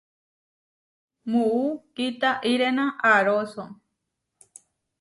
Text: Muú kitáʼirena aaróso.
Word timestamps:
Muú 1.29 1.61
kitáʼirena 1.95 2.85
aaróso. 3.11 3.63